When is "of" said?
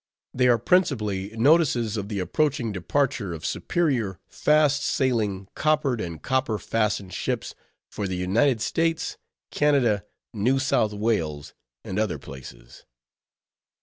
1.95-2.09, 3.33-3.45